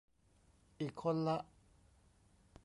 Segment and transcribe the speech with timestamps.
[0.79, 1.37] อีกคนละ